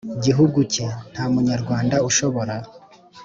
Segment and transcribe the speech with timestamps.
[0.25, 0.85] Gihugu cye.
[1.11, 2.55] Nta Munyarwanda ushobora